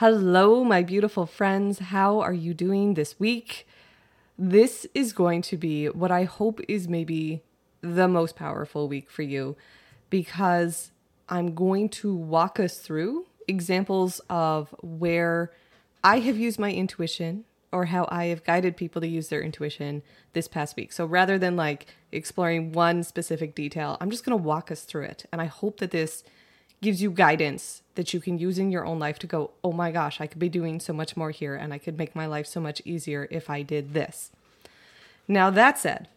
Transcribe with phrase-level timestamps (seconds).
[0.00, 1.78] Hello, my beautiful friends.
[1.78, 3.66] How are you doing this week?
[4.36, 7.42] This is going to be what I hope is maybe
[7.80, 9.56] the most powerful week for you
[10.10, 10.90] because
[11.30, 15.50] I'm going to walk us through examples of where
[16.04, 20.02] I have used my intuition or how I have guided people to use their intuition
[20.34, 20.92] this past week.
[20.92, 25.04] So rather than like exploring one specific detail, I'm just going to walk us through
[25.04, 25.24] it.
[25.32, 26.22] And I hope that this
[26.80, 29.90] gives you guidance that you can use in your own life to go, oh my
[29.90, 32.46] gosh, I could be doing so much more here and I could make my life
[32.46, 34.30] so much easier if I did this.
[35.26, 36.08] Now, that said,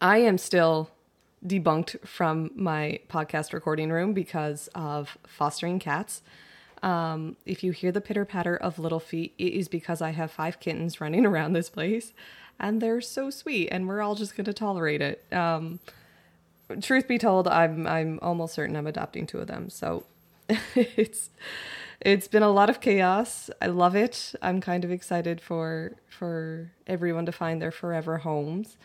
[0.00, 0.90] I am still
[1.44, 6.22] debunked from my podcast recording room because of fostering cats.
[6.82, 10.30] Um, if you hear the pitter patter of little feet, it is because I have
[10.30, 12.12] five kittens running around this place
[12.58, 15.24] and they're so sweet and we're all just going to tolerate it.
[15.32, 15.80] Um,
[16.76, 19.70] truth be told, I'm I'm almost certain I'm adopting two of them.
[19.70, 20.04] So
[20.74, 21.30] it's
[22.00, 23.50] it's been a lot of chaos.
[23.60, 24.34] I love it.
[24.40, 28.76] I'm kind of excited for for everyone to find their forever homes.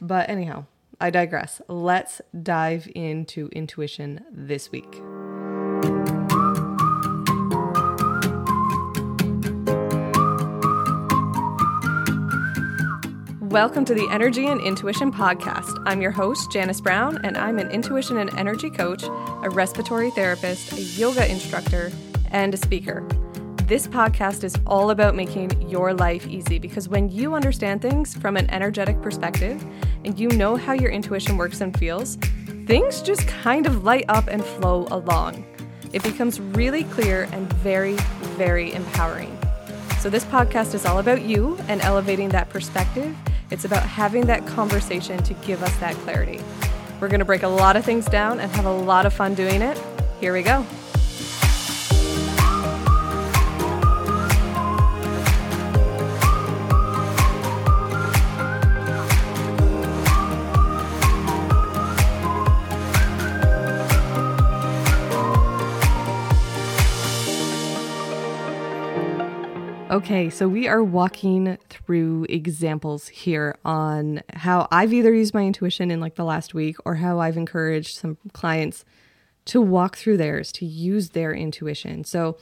[0.00, 0.66] But anyhow,
[1.00, 1.60] I digress.
[1.68, 5.00] Let's dive into intuition this week.
[13.50, 15.82] Welcome to the Energy and Intuition Podcast.
[15.86, 20.72] I'm your host, Janice Brown, and I'm an intuition and energy coach, a respiratory therapist,
[20.72, 21.90] a yoga instructor,
[22.30, 23.08] and a speaker.
[23.64, 28.36] This podcast is all about making your life easy because when you understand things from
[28.36, 29.64] an energetic perspective
[30.04, 32.16] and you know how your intuition works and feels,
[32.66, 35.42] things just kind of light up and flow along.
[35.94, 37.94] It becomes really clear and very,
[38.36, 39.38] very empowering.
[40.00, 43.16] So, this podcast is all about you and elevating that perspective
[43.50, 46.40] it's about having that conversation to give us that clarity.
[47.00, 49.34] We're going to break a lot of things down and have a lot of fun
[49.34, 49.80] doing it.
[50.20, 50.66] Here we go.
[69.98, 75.90] Okay, so we are walking through examples here on how I've either used my intuition
[75.90, 78.84] in like the last week or how I've encouraged some clients
[79.46, 82.04] to walk through theirs, to use their intuition.
[82.04, 82.38] So,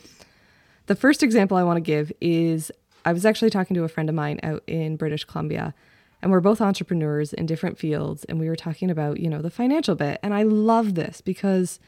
[0.84, 2.70] the first example I want to give is
[3.06, 5.72] I was actually talking to a friend of mine out in British Columbia,
[6.20, 9.48] and we're both entrepreneurs in different fields, and we were talking about, you know, the
[9.48, 10.20] financial bit.
[10.22, 11.80] And I love this because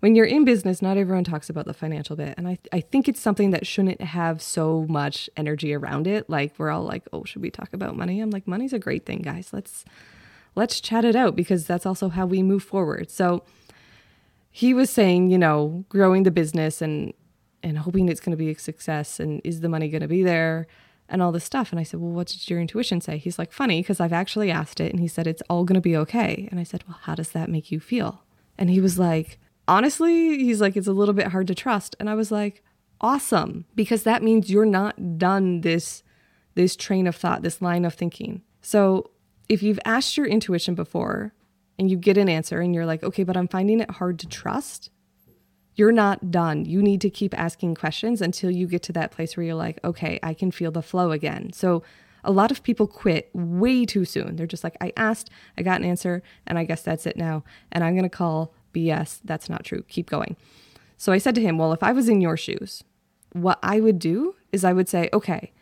[0.00, 2.34] when you're in business, not everyone talks about the financial bit.
[2.36, 6.28] And I, I think it's something that shouldn't have so much energy around it.
[6.28, 8.20] Like we're all like, oh, should we talk about money?
[8.20, 9.50] I'm like, money's a great thing, guys.
[9.52, 9.84] Let's
[10.56, 13.10] let's chat it out because that's also how we move forward.
[13.10, 13.44] So
[14.50, 17.12] he was saying, you know, growing the business and
[17.62, 20.22] and hoping it's going to be a success and is the money going to be
[20.22, 20.66] there
[21.10, 21.72] and all this stuff.
[21.72, 23.18] And I said, well, what did your intuition say?
[23.18, 25.80] He's like, funny, because I've actually asked it and he said, it's all going to
[25.80, 26.48] be okay.
[26.50, 28.22] And I said, well, how does that make you feel?
[28.56, 29.38] And he was like,
[29.70, 31.96] honestly, he's like, it's a little bit hard to trust.
[32.00, 32.62] And I was like,
[33.00, 36.02] awesome, because that means you're not done this
[36.56, 38.42] this train of thought, this line of thinking.
[38.60, 39.12] So
[39.48, 41.32] if you've asked your intuition before
[41.78, 44.26] and you get an answer and you're like, okay, but I'm finding it hard to
[44.26, 44.90] trust,
[45.76, 46.64] you're not done.
[46.64, 49.78] You need to keep asking questions until you get to that place where you're like,
[49.84, 51.52] okay, I can feel the flow again.
[51.52, 51.84] So
[52.24, 54.34] a lot of people quit way too soon.
[54.34, 57.44] They're just like, I asked, I got an answer, and I guess that's it now.
[57.70, 59.84] And I'm going to call BS, that's not true.
[59.88, 60.36] Keep going.
[60.96, 62.84] So I said to him, Well, if I was in your shoes,
[63.32, 65.52] what I would do is I would say, Okay,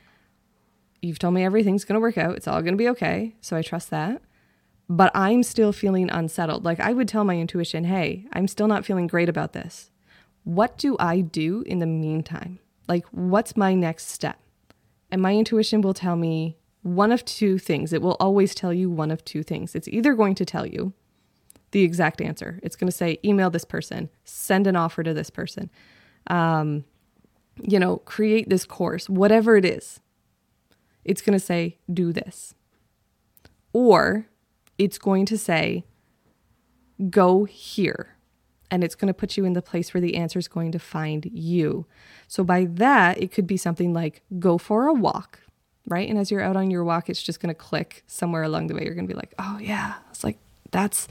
[1.00, 2.36] you've told me everything's going to work out.
[2.36, 3.36] It's all going to be okay.
[3.40, 4.22] So I trust that.
[4.88, 6.64] But I'm still feeling unsettled.
[6.64, 9.90] Like I would tell my intuition, Hey, I'm still not feeling great about this.
[10.44, 12.58] What do I do in the meantime?
[12.88, 14.40] Like, what's my next step?
[15.10, 17.92] And my intuition will tell me one of two things.
[17.92, 19.74] It will always tell you one of two things.
[19.74, 20.94] It's either going to tell you,
[21.70, 22.58] the exact answer.
[22.62, 25.70] It's going to say, email this person, send an offer to this person,
[26.28, 26.84] um,
[27.62, 30.00] you know, create this course, whatever it is.
[31.04, 32.54] It's going to say, do this.
[33.72, 34.26] Or
[34.78, 35.84] it's going to say,
[37.10, 38.16] go here.
[38.70, 40.78] And it's going to put you in the place where the answer is going to
[40.78, 41.86] find you.
[42.26, 45.40] So, by that, it could be something like go for a walk,
[45.86, 46.06] right?
[46.06, 48.74] And as you're out on your walk, it's just going to click somewhere along the
[48.74, 48.84] way.
[48.84, 49.94] You're going to be like, oh, yeah.
[50.10, 50.36] It's like,
[50.70, 51.08] that's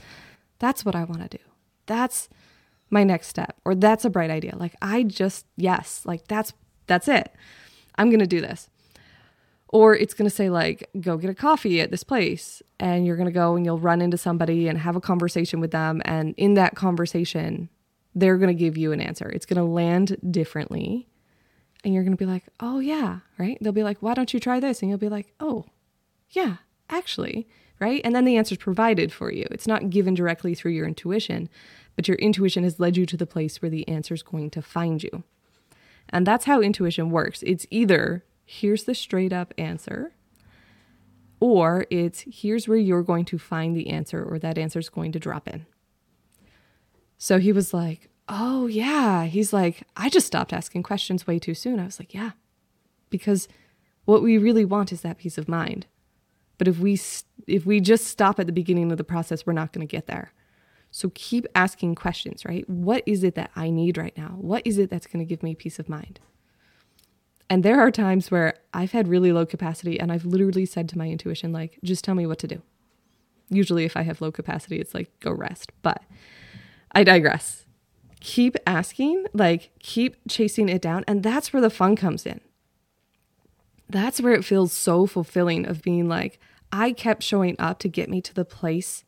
[0.58, 1.44] that's what I want to do.
[1.86, 2.28] That's
[2.90, 4.56] my next step or that's a bright idea.
[4.56, 6.52] Like I just yes, like that's
[6.86, 7.32] that's it.
[7.96, 8.68] I'm going to do this.
[9.68, 13.16] Or it's going to say like go get a coffee at this place and you're
[13.16, 16.34] going to go and you'll run into somebody and have a conversation with them and
[16.36, 17.68] in that conversation
[18.14, 19.28] they're going to give you an answer.
[19.28, 21.06] It's going to land differently
[21.84, 23.58] And you're going to be like, oh, yeah, right?
[23.60, 24.82] They'll be like, why don't you try this?
[24.82, 25.66] And you'll be like, oh,
[26.30, 26.56] yeah,
[26.90, 27.48] actually,
[27.80, 28.00] right?
[28.04, 29.46] And then the answer's provided for you.
[29.50, 31.48] It's not given directly through your intuition,
[31.96, 35.02] but your intuition has led you to the place where the answer's going to find
[35.02, 35.24] you.
[36.08, 37.42] And that's how intuition works.
[37.42, 40.12] It's either here's the straight up answer,
[41.40, 45.18] or it's here's where you're going to find the answer, or that answer's going to
[45.18, 45.66] drop in.
[47.18, 49.24] So he was like, Oh, yeah.
[49.24, 51.80] He's like, I just stopped asking questions way too soon.
[51.80, 52.32] I was like, Yeah,
[53.10, 53.48] because
[54.04, 55.86] what we really want is that peace of mind.
[56.56, 56.96] But if we
[57.48, 60.06] if we just stop at the beginning of the process, we're not going to get
[60.06, 60.32] there.
[60.90, 62.68] So keep asking questions, right?
[62.68, 64.36] What is it that I need right now?
[64.38, 66.20] What is it that's going to give me peace of mind?
[67.50, 70.98] And there are times where I've had really low capacity and I've literally said to
[70.98, 72.62] my intuition, like, just tell me what to do.
[73.48, 75.72] Usually, if I have low capacity, it's like, go rest.
[75.82, 76.02] But
[76.92, 77.64] I digress.
[78.20, 81.04] Keep asking, like, keep chasing it down.
[81.08, 82.40] And that's where the fun comes in.
[83.88, 86.38] That's where it feels so fulfilling of being like,
[86.72, 89.04] I kept showing up to get me to the place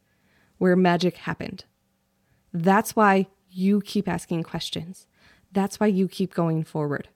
[0.59, 1.65] where magic happened.
[2.53, 5.07] That's why you keep asking questions.
[5.53, 7.09] That's why you keep going forward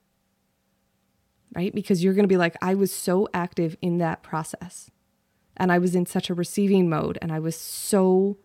[1.55, 1.73] right?
[1.73, 4.91] Because you're going to be like, I was so active in that process
[5.57, 8.37] and I was in such a receiving mode and I was so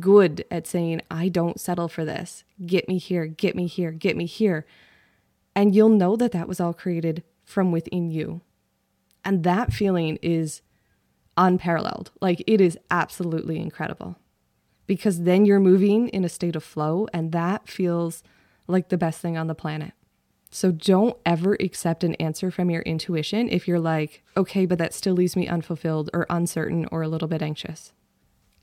[0.00, 2.44] good at saying, I don't settle for this.
[2.66, 4.66] Get me here, get me here, get me here.
[5.54, 8.42] And you'll know that that was all created from within you.
[9.24, 10.62] And that feeling is
[11.40, 12.12] unparalleled.
[12.20, 14.16] Like it is absolutely incredible
[14.86, 18.22] because then you're moving in a state of flow and that feels
[18.68, 19.92] like the best thing on the planet.
[20.52, 24.92] So don't ever accept an answer from your intuition if you're like, okay, but that
[24.92, 27.92] still leaves me unfulfilled or uncertain or a little bit anxious.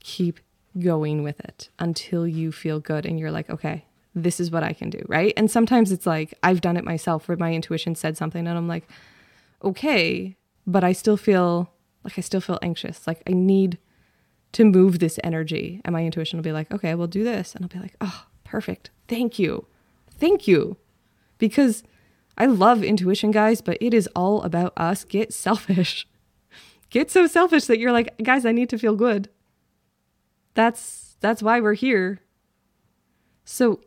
[0.02, 0.40] Keep
[0.78, 4.74] going with it until you feel good and you're like, okay, this is what I
[4.74, 5.34] can do, right?
[5.38, 8.68] And sometimes it's like, I've done it myself where my intuition said something and I'm
[8.68, 8.88] like,
[9.64, 10.36] okay,
[10.68, 11.72] but I still feel
[12.04, 13.08] like I still feel anxious.
[13.08, 13.78] Like I need
[14.54, 15.82] to move this energy.
[15.84, 17.54] And my intuition will be like, okay, we'll do this.
[17.54, 18.90] And I'll be like, oh, perfect.
[19.08, 19.66] Thank you.
[20.20, 20.78] Thank you
[21.38, 21.84] because
[22.38, 25.04] I love intuition, guys, but it is all about us.
[25.04, 26.08] Get selfish.
[26.90, 29.30] Get so selfish that you're like, guys, I need to feel good.
[30.54, 32.22] That's that's why we're here.
[33.44, 33.82] So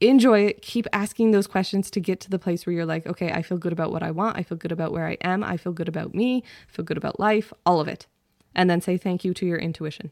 [0.00, 0.62] enjoy it.
[0.62, 3.58] Keep asking those questions to get to the place where you're like, okay, I feel
[3.58, 4.36] good about what I want.
[4.36, 5.42] I feel good about where I am.
[5.44, 6.42] I feel good about me.
[6.68, 8.06] I feel good about life, all of it.
[8.54, 10.10] And then say thank you to your intuition.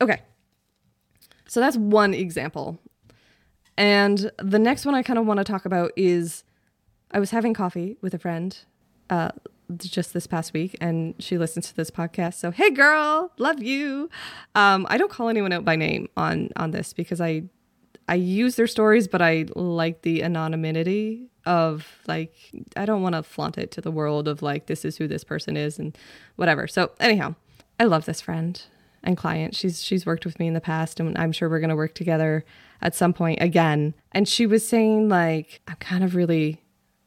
[0.00, 0.22] Okay.
[1.46, 2.78] So that's one example
[3.78, 6.42] and the next one I kind of want to talk about is
[7.12, 8.58] I was having coffee with a friend
[9.08, 9.30] uh,
[9.76, 12.34] just this past week, and she listens to this podcast.
[12.34, 14.10] So, hey, girl, love you.
[14.56, 17.44] Um, I don't call anyone out by name on on this because I
[18.08, 22.34] I use their stories, but I like the anonymity of like
[22.76, 25.24] I don't want to flaunt it to the world of like this is who this
[25.24, 25.96] person is and
[26.36, 26.66] whatever.
[26.66, 27.34] So anyhow,
[27.78, 28.60] I love this friend
[29.02, 29.54] and client.
[29.54, 31.94] She's she's worked with me in the past, and I'm sure we're going to work
[31.94, 32.44] together
[32.80, 33.94] at some point again.
[34.12, 36.62] And she was saying, like, I'm kind of really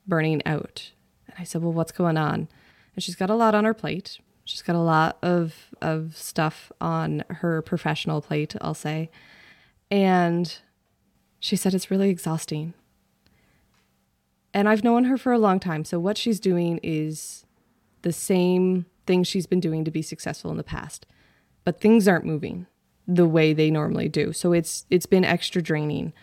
[0.08, 0.92] burning out.
[1.28, 2.48] And I said, Well, what's going on?
[2.96, 4.20] And she's got a lot on her plate.
[4.44, 9.10] She's got a lot of, of stuff on her professional plate, I'll say.
[9.90, 10.58] And
[11.42, 12.76] she said, It's really exhausting.
[14.54, 15.84] And I've known her for a long time.
[15.84, 17.46] So what she's doing is
[18.04, 21.06] the same thing she's been doing to be successful in the past.
[21.66, 22.68] But things aren't moving
[23.08, 24.32] the way they normally do.
[24.34, 26.14] So it's it's been extra draining.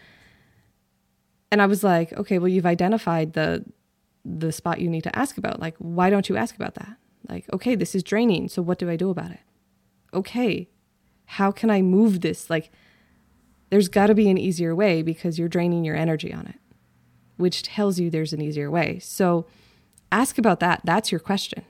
[1.50, 3.64] And I was like, okay, well you've identified the
[4.24, 5.58] the spot you need to ask about.
[5.58, 6.96] Like why don't you ask about that?
[7.28, 8.48] Like, okay, this is draining.
[8.48, 9.40] So what do I do about it?
[10.14, 10.68] Okay.
[11.24, 12.48] How can I move this?
[12.48, 12.70] Like
[13.70, 16.58] there's got to be an easier way because you're draining your energy on it,
[17.36, 18.98] which tells you there's an easier way.
[18.98, 19.46] So
[20.10, 20.80] ask about that.
[20.84, 21.64] That's your question.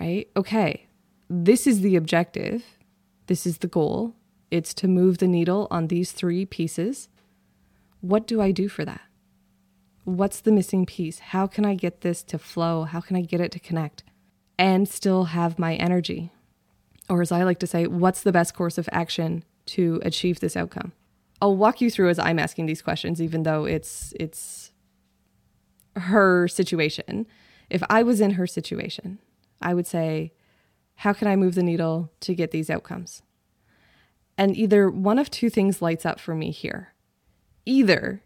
[0.00, 0.28] Right?
[0.36, 0.86] Okay.
[1.28, 2.64] This is the objective
[3.26, 4.14] this is the goal.
[4.50, 7.08] It's to move the needle on these three pieces.
[8.00, 9.00] What do I do for that?
[10.04, 11.18] What's the missing piece?
[11.18, 12.84] How can I get this to flow?
[12.84, 14.04] How can I get it to connect
[14.58, 16.30] and still have my energy?
[17.08, 20.56] Or, as I like to say, what's the best course of action to achieve this
[20.56, 20.92] outcome?
[21.40, 24.72] I'll walk you through as I'm asking these questions, even though it's it's
[25.96, 27.26] her situation.
[27.70, 29.18] If I was in her situation,
[29.60, 30.32] I would say,
[30.96, 33.22] how can I move the needle to get these outcomes?
[34.36, 36.94] And either one of two things lights up for me here.
[37.64, 38.22] Either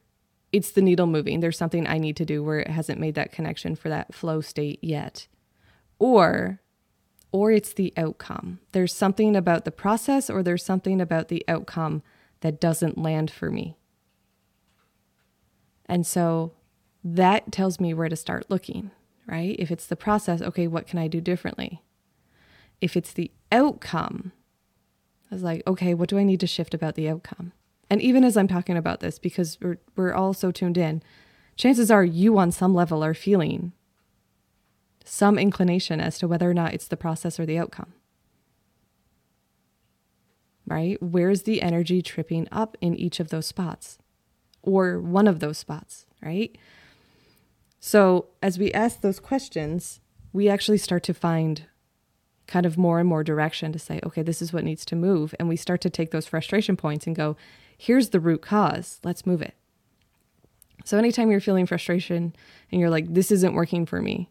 [0.52, 3.32] it's the needle moving, there's something I need to do where it hasn't made that
[3.32, 5.28] connection for that flow state yet.
[5.98, 6.60] Or
[7.32, 8.60] or it's the outcome.
[8.72, 12.02] There's something about the process or there's something about the outcome
[12.40, 13.76] that doesn't land for me.
[15.86, 16.52] And so
[17.02, 18.90] that tells me where to start looking,
[19.26, 19.56] right?
[19.58, 21.82] If it's the process, okay, what can I do differently?
[22.80, 24.32] If it's the outcome,
[25.30, 27.52] I was like, okay, what do I need to shift about the outcome?
[27.90, 31.02] And even as I'm talking about this, because we're, we're all so tuned in,
[31.56, 33.72] chances are you on some level are feeling
[35.08, 37.94] some inclination as to whether or not it's the process or the outcome.
[40.66, 41.02] Right?
[41.02, 43.98] Where's the energy tripping up in each of those spots
[44.62, 46.56] or one of those spots, right?
[47.80, 50.00] So, as we ask those questions,
[50.32, 51.62] we actually start to find
[52.46, 55.34] kind of more and more direction to say, okay, this is what needs to move.
[55.38, 57.36] And we start to take those frustration points and go,
[57.76, 59.00] here's the root cause.
[59.04, 59.54] Let's move it.
[60.84, 62.34] So, anytime you're feeling frustration
[62.70, 64.30] and you're like, this isn't working for me,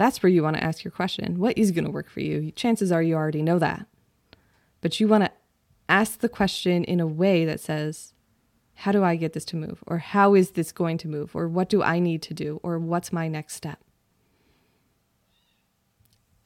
[0.00, 1.38] that's where you want to ask your question.
[1.38, 2.52] What is going to work for you?
[2.52, 3.86] Chances are you already know that.
[4.80, 5.32] But you want to
[5.90, 8.14] ask the question in a way that says,
[8.76, 9.84] how do I get this to move?
[9.86, 11.36] Or how is this going to move?
[11.36, 12.60] Or what do I need to do?
[12.62, 13.78] Or what's my next step?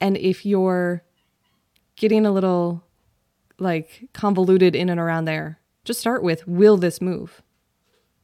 [0.01, 1.05] And if you're
[1.95, 2.83] getting a little
[3.57, 7.41] like convoluted in and around there, just start with Will this move?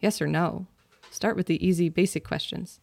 [0.02, 0.68] Yes or no?
[1.10, 2.82] Start with the easy, basic questions.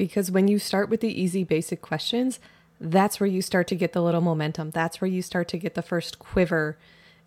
[0.00, 2.40] Because when you start with the easy, basic questions,
[2.80, 4.70] that's where you start to get the little momentum.
[4.70, 6.78] That's where you start to get the first quiver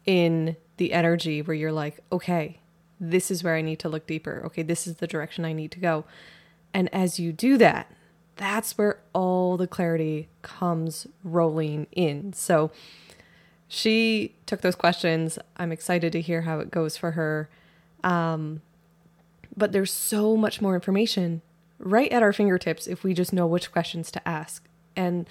[0.07, 2.57] in the energy where you're like, okay,
[2.99, 4.41] this is where I need to look deeper.
[4.47, 6.05] Okay, this is the direction I need to go.
[6.73, 7.91] And as you do that,
[8.37, 12.33] that's where all the clarity comes rolling in.
[12.33, 12.71] So
[13.67, 15.37] she took those questions.
[15.57, 17.51] I'm excited to hear how it goes for her.
[18.03, 18.63] Um,
[19.55, 21.43] but there's so much more information
[21.83, 24.67] right at our fingertips if we just know which questions to ask.
[24.95, 25.27] And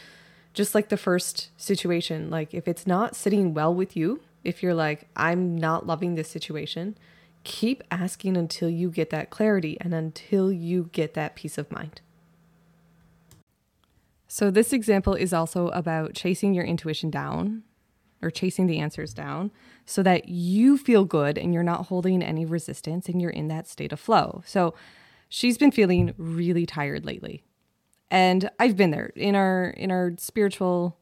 [0.55, 4.75] just like the first situation, like if it's not sitting well with you, if you're
[4.75, 6.97] like, I'm not loving this situation,
[7.45, 12.01] keep asking until you get that clarity and until you get that peace of mind.
[14.29, 17.65] So, this example is also about chasing your intuition down
[18.23, 19.51] or chasing the answers down
[19.85, 23.69] so that you feel good and you're not holding any resistance and you're in that
[23.69, 24.43] state of flow.
[24.47, 24.75] So,
[25.33, 27.43] she's been feeling really tired lately.
[28.11, 30.99] And I've been there in our in our spiritual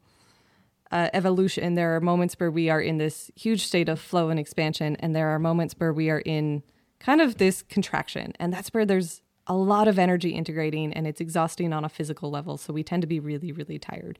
[0.91, 4.39] uh, evolution, there are moments where we are in this huge state of flow and
[4.39, 6.63] expansion, and there are moments where we are in
[6.99, 8.33] kind of this contraction.
[8.39, 12.29] And that's where there's a lot of energy integrating and it's exhausting on a physical
[12.29, 12.57] level.
[12.57, 14.19] So we tend to be really, really tired.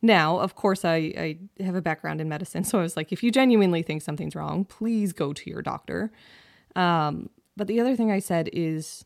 [0.00, 2.64] Now, of course, I, I have a background in medicine.
[2.72, 6.10] So I was like, if you genuinely think something's wrong, please go to your doctor.
[6.74, 9.04] Um, but the other thing I said is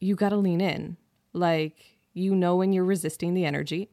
[0.00, 0.96] you got to lean in.
[1.32, 3.90] Like, you know, when you're resisting the energy.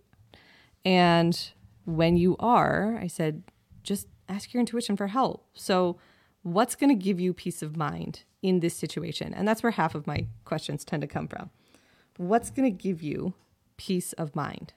[0.84, 1.50] And
[1.86, 3.44] when you are, I said,
[3.84, 5.48] just ask your intuition for help.
[5.54, 5.98] So,
[6.44, 9.34] what's going to give you peace of mind in this situation?
[9.34, 11.50] And that's where half of my questions tend to come from.
[12.18, 13.34] What's going to give you
[13.78, 14.74] peace of mind?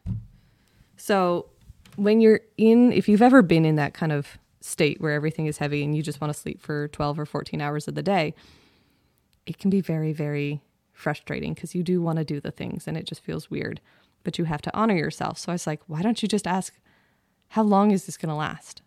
[0.97, 1.51] So,
[1.97, 5.59] when you're in, if you've ever been in that kind of state where everything is
[5.59, 8.35] heavy and you just want to sleep for 12 or 14 hours of the day,
[9.47, 10.61] it can be very, very
[10.99, 13.81] frustrating because you do want to do the things and it just feels weird,
[14.25, 15.39] but you have to honor yourself.
[15.39, 16.75] So I was like, why don't you just ask
[17.49, 18.83] how long is this going to last?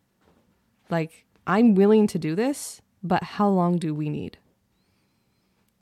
[0.89, 4.37] Like, I'm willing to do this, but how long do we need?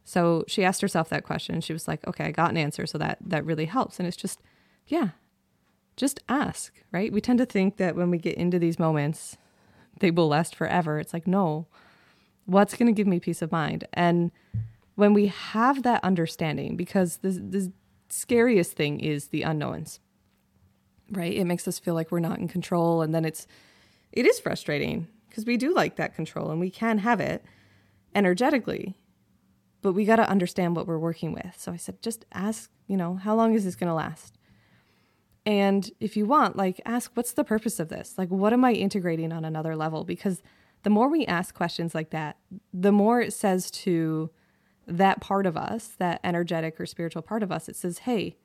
[0.05, 1.62] So she asked herself that question.
[1.62, 2.86] She was like, okay, I got an answer.
[2.86, 4.00] So that, that really helps.
[4.00, 4.39] And it's just,
[4.88, 5.09] yeah,
[5.98, 7.12] just ask, right?
[7.12, 9.36] We tend to think that when we get into these moments,
[10.00, 11.00] they will last forever.
[11.00, 11.67] It's like, no,
[12.45, 13.86] what's going to give me peace of mind?
[13.93, 14.31] And
[15.00, 17.72] when we have that understanding, because the,
[18.12, 20.00] scariest thing is the unknowns
[21.12, 21.34] right?
[21.34, 23.01] It makes us feel like we're not in control.
[23.01, 23.48] And then it's,
[24.12, 27.44] it is frustrating because we do like that control and we can have it
[28.15, 28.96] energetically,
[29.82, 31.56] but we got to understand what we're working with.
[31.58, 34.38] So I said, just ask, you know, how long is this going to last?
[35.46, 38.15] And if you want, like, ask, what's the purpose of this?
[38.18, 40.03] Like, what am I integrating on another level?
[40.03, 40.41] Because
[40.84, 42.38] the more we ask questions like that,
[42.74, 44.29] the more it says to
[44.89, 48.36] that part of us, that energetic or spiritual part of us, it says, hey,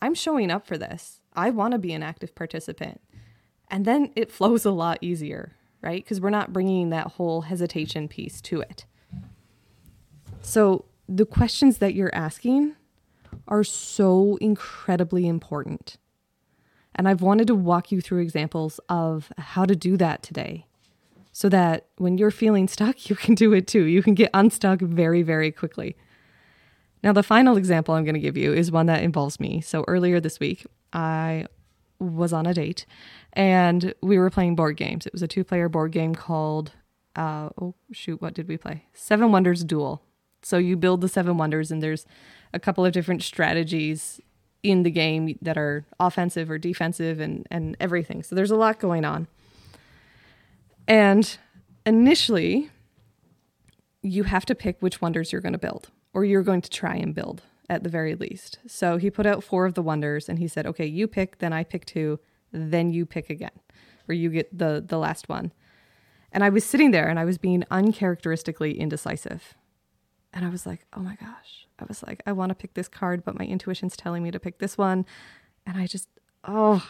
[0.00, 1.20] I'm showing up for this.
[1.34, 3.00] I want to be an active participant.
[3.70, 6.02] And then it flows a lot easier, right?
[6.02, 8.86] Because we're not bringing that whole hesitation piece to it.
[10.42, 12.76] So the questions that you're asking
[13.46, 15.96] are so incredibly important.
[16.94, 20.66] And I've wanted to walk you through examples of how to do that today
[21.38, 23.84] so that when you're feeling stuck, you can do it too.
[23.84, 25.96] You can get unstuck very, very quickly.
[27.04, 29.60] Now, the final example I'm going to give you is one that involves me.
[29.60, 31.46] So, earlier this week, I
[32.00, 32.86] was on a date
[33.34, 35.06] and we were playing board games.
[35.06, 36.72] It was a two player board game called,
[37.14, 38.86] uh, oh, shoot, what did we play?
[38.92, 40.02] Seven Wonders Duel.
[40.42, 42.04] So you build the seven wonders, and there's
[42.52, 44.20] a couple of different strategies
[44.64, 48.24] in the game that are offensive or defensive and, and everything.
[48.24, 49.28] So there's a lot going on.
[50.88, 51.38] And
[51.84, 52.70] initially,
[54.02, 56.94] you have to pick which wonders you're going to build, or you're going to try
[56.94, 58.58] and build at the very least.
[58.66, 61.52] So he put out four of the wonders and he said, okay, you pick, then
[61.52, 62.18] I pick two,
[62.50, 63.60] then you pick again,
[64.08, 65.52] or you get the, the last one.
[66.32, 69.54] And I was sitting there and I was being uncharacteristically indecisive.
[70.32, 71.66] And I was like, oh my gosh.
[71.78, 74.40] I was like, I want to pick this card, but my intuition's telling me to
[74.40, 75.04] pick this one.
[75.66, 76.08] And I just,
[76.44, 76.88] oh.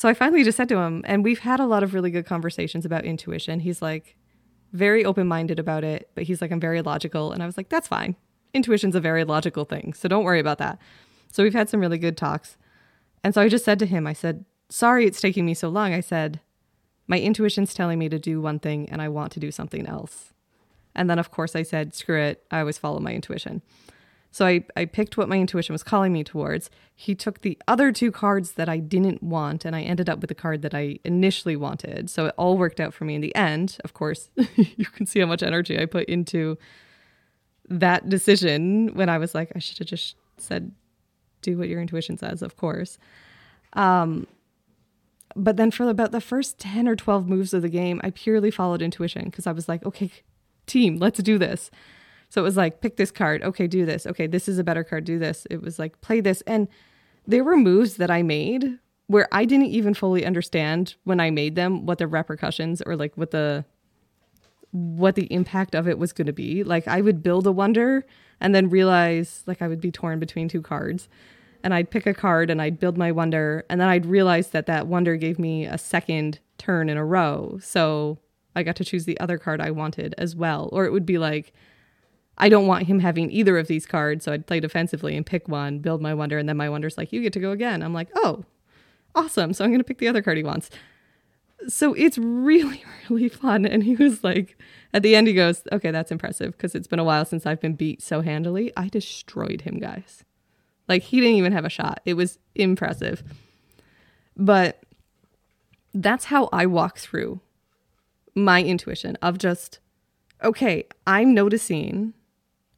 [0.00, 2.24] So I finally just said to him, and we've had a lot of really good
[2.24, 3.60] conversations about intuition.
[3.60, 4.16] He's like,
[4.72, 7.32] very open minded about it, but he's like, I'm very logical.
[7.32, 8.16] And I was like, that's fine.
[8.54, 9.92] Intuition's a very logical thing.
[9.92, 10.78] So don't worry about that.
[11.30, 12.56] So we've had some really good talks.
[13.22, 15.92] And so I just said to him, I said, sorry it's taking me so long.
[15.92, 16.40] I said,
[17.06, 20.32] my intuition's telling me to do one thing and I want to do something else.
[20.94, 22.42] And then, of course, I said, screw it.
[22.50, 23.60] I always follow my intuition.
[24.32, 26.70] So I, I picked what my intuition was calling me towards.
[26.94, 30.28] He took the other two cards that I didn't want, and I ended up with
[30.28, 32.08] the card that I initially wanted.
[32.08, 33.78] So it all worked out for me in the end.
[33.82, 36.58] Of course, you can see how much energy I put into
[37.68, 40.72] that decision when I was like, I should have just said,
[41.42, 42.98] do what your intuition says, of course.
[43.72, 44.26] Um,
[45.36, 48.50] but then for about the first 10 or 12 moves of the game, I purely
[48.50, 50.10] followed intuition because I was like, okay,
[50.66, 51.70] team, let's do this.
[52.30, 53.42] So it was like, pick this card.
[53.42, 54.06] Okay, do this.
[54.06, 55.04] Okay, this is a better card.
[55.04, 55.46] Do this.
[55.50, 56.42] It was like, play this.
[56.46, 56.68] And
[57.26, 61.56] there were moves that I made where I didn't even fully understand when I made
[61.56, 63.64] them what the repercussions or like what the
[64.70, 66.62] what the impact of it was going to be.
[66.62, 68.06] Like I would build a wonder
[68.40, 71.08] and then realize like I would be torn between two cards.
[71.64, 74.66] And I'd pick a card and I'd build my wonder and then I'd realize that
[74.66, 77.58] that wonder gave me a second turn in a row.
[77.60, 78.18] So
[78.54, 80.68] I got to choose the other card I wanted as well.
[80.72, 81.52] Or it would be like
[82.40, 84.24] I don't want him having either of these cards.
[84.24, 87.12] So I'd play defensively and pick one, build my wonder, and then my wonder's like,
[87.12, 87.82] you get to go again.
[87.82, 88.44] I'm like, oh,
[89.14, 89.52] awesome.
[89.52, 90.70] So I'm going to pick the other card he wants.
[91.68, 93.66] So it's really, really fun.
[93.66, 94.58] And he was like,
[94.94, 97.60] at the end, he goes, okay, that's impressive because it's been a while since I've
[97.60, 98.72] been beat so handily.
[98.74, 100.24] I destroyed him, guys.
[100.88, 102.00] Like he didn't even have a shot.
[102.06, 103.22] It was impressive.
[104.34, 104.82] But
[105.92, 107.40] that's how I walk through
[108.34, 109.78] my intuition of just,
[110.42, 112.14] okay, I'm noticing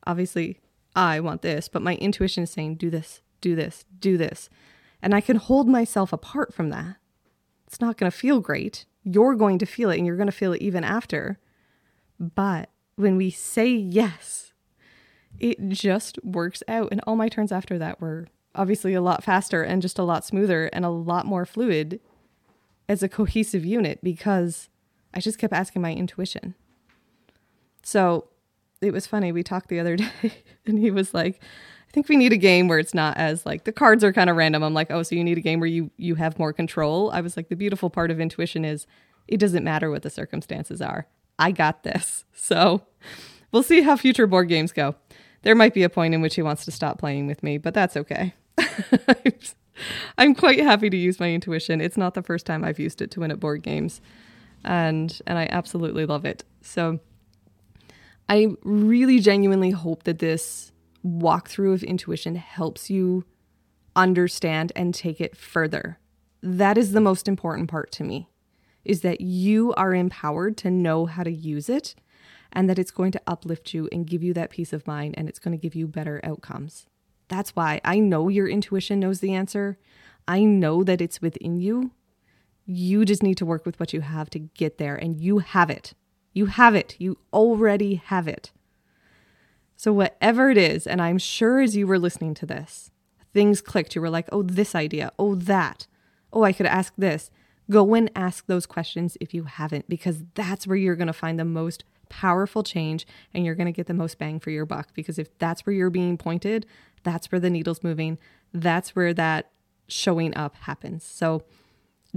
[0.07, 0.61] obviously
[0.95, 4.51] I want this, but my intuition is saying, do this, do this, do this.
[5.01, 6.97] And I can hold myself apart from that.
[7.67, 8.85] It's not going to feel great.
[9.03, 11.39] You're going to feel it and you're going to feel it even after.
[12.21, 14.53] But when we say yes,
[15.41, 16.89] it just works out.
[16.93, 20.25] And all my turns after that were obviously a lot faster and just a lot
[20.25, 22.01] smoother and a lot more fluid
[22.89, 24.69] as a cohesive unit because
[25.15, 26.55] I just kept asking my intuition.
[27.83, 28.29] So
[28.83, 29.33] it was funny.
[29.33, 30.33] We talked the other day
[30.67, 31.41] and he was like,
[31.89, 34.29] I think we need a game where it's not as like the cards are kind
[34.29, 34.63] of random.
[34.63, 37.11] I'm like, oh, so you need a game where you you have more control.
[37.13, 38.87] I was like, the beautiful part of intuition is
[39.29, 41.07] it doesn't matter what the circumstances are.
[41.39, 42.25] I got this.
[42.35, 42.83] So
[43.53, 44.97] we'll see how future board games go.
[45.43, 47.73] There might be a point in which he wants to stop playing with me, but
[47.73, 48.35] that's okay.
[50.19, 51.81] I'm quite happy to use my intuition.
[51.81, 54.01] It's not the first time I've used it to win at board games.
[54.65, 56.43] And and I absolutely love it.
[56.63, 56.99] So
[58.33, 60.73] I really genuinely hope that this
[61.05, 63.27] walkthrough of intuition helps you
[63.95, 65.99] understand and take it further.
[66.43, 68.31] That is the most important part to me
[68.87, 71.95] is that you are empowered to know how to use it
[72.51, 75.29] and that it's going to uplift you and give you that peace of mind and
[75.29, 76.87] it's going to give you better outcomes.
[77.29, 79.77] That's why I know your intuition knows the answer.
[80.27, 81.91] I know that it's within you.
[82.65, 85.69] You just need to work with what you have to get there and you have
[85.69, 85.93] it.
[86.33, 86.97] You have it.
[86.99, 88.53] You already have it.
[89.77, 92.91] So, whatever it is, and I'm sure as you were listening to this,
[93.35, 93.95] things clicked.
[93.95, 95.13] You were like, oh, this idea.
[95.19, 95.87] Oh, that.
[96.33, 97.31] Oh, I could ask this.
[97.71, 101.39] Go and ask those questions if you haven't, because that's where you're going to find
[101.39, 104.95] the most powerful change and you're going to get the most bang for your buck.
[104.95, 106.67] Because if that's where you're being pointed,
[107.03, 108.19] that's where the needle's moving.
[108.53, 109.51] That's where that
[109.89, 111.05] showing up happens.
[111.05, 111.43] So,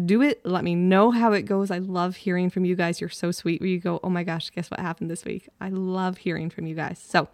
[0.04, 0.46] do it.
[0.46, 1.72] Let me know how it goes.
[1.72, 3.00] I love hearing from you guys.
[3.00, 5.48] You're so sweet where you go, oh my gosh, guess what happened this week?
[5.62, 7.00] I love hearing from you guys.
[7.00, 7.30] So,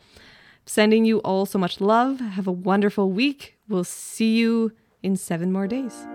[0.65, 2.19] sending you all so much love.
[2.19, 3.57] Have a wonderful week.
[3.67, 6.05] We'll see you in seven more days.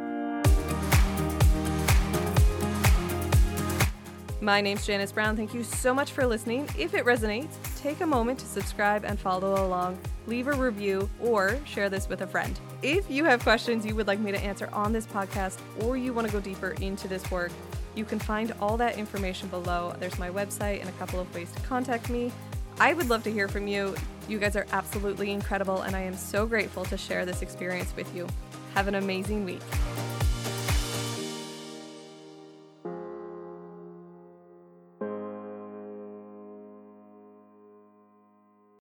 [4.41, 5.37] My name's Janice Brown.
[5.37, 6.69] Thank you so much for listening.
[6.79, 11.59] If it resonates, take a moment to subscribe and follow along, leave a review, or
[11.65, 12.57] share this with a friend.
[12.89, 16.13] If you have questions you would like me to answer on this podcast, or you
[16.13, 17.51] want to go deeper into this work,
[17.97, 19.93] you can find all that information below.
[19.99, 22.31] There's my website and a couple of ways to contact me.
[22.79, 23.97] I would love to hear from you.
[24.29, 28.15] You guys are absolutely incredible, and I am so grateful to share this experience with
[28.15, 28.29] you.
[28.77, 29.63] Have an amazing week.